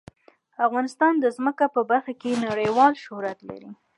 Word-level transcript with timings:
افغانستان 0.67 1.13
د 1.19 1.25
ځمکه 1.37 1.65
په 1.75 1.81
برخه 1.89 2.13
کې 2.21 2.41
نړیوال 2.45 2.93
شهرت 3.03 3.39
لري. 3.49 3.69